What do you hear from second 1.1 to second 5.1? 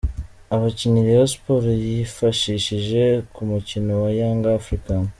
Sports yifashishije ku mukino wa Yanga African